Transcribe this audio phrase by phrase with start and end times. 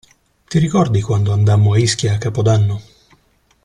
[0.47, 2.81] Ti ricordi quando andammo a Ischia a Capodanno?